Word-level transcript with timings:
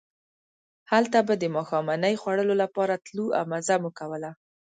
هلته 0.91 1.19
به 1.27 1.33
د 1.37 1.43
ماښامنۍ 1.55 2.13
خوړلو 2.21 2.53
لپاره 2.63 3.01
تلو 3.05 3.25
او 3.37 3.43
مزه 3.51 3.75
مو 3.81 3.89
کوله. 3.99 4.31